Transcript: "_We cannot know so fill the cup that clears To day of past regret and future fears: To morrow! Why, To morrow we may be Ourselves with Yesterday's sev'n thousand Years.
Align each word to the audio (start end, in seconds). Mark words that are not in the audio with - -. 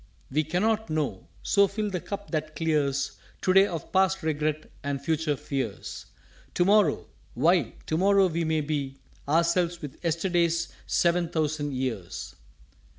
"_We 0.33 0.49
cannot 0.49 0.89
know 0.89 1.27
so 1.43 1.67
fill 1.67 1.91
the 1.91 2.01
cup 2.01 2.31
that 2.31 2.55
clears 2.55 3.19
To 3.43 3.53
day 3.53 3.67
of 3.67 3.91
past 3.91 4.23
regret 4.23 4.67
and 4.83 4.99
future 4.99 5.35
fears: 5.35 6.07
To 6.55 6.65
morrow! 6.65 7.05
Why, 7.35 7.73
To 7.85 7.97
morrow 7.99 8.25
we 8.25 8.43
may 8.43 8.61
be 8.61 8.97
Ourselves 9.27 9.79
with 9.79 10.03
Yesterday's 10.03 10.69
sev'n 10.87 11.29
thousand 11.29 11.75
Years. 11.75 12.33